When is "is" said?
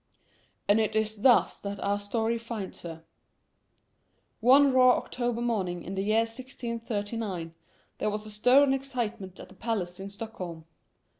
0.95-1.17